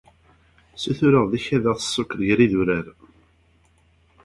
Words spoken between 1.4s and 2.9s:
ad aɣ-tessukeḍ gar yidurar.